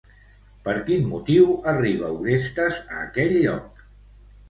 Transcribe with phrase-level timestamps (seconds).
[0.67, 3.89] Per quin motiu arriba Orestes a aquell lloc?